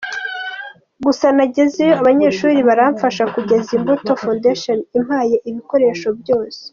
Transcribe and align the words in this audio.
Gusa 1.05 1.25
nagezeyo 1.35 1.93
abanyeshuri 2.01 2.59
baramfasha 2.67 3.23
kugeza 3.33 3.69
Imbuto 3.77 4.11
Foundation 4.21 4.77
impaye 4.97 5.35
ibikoresho 5.49 6.07
byose”. 6.19 6.61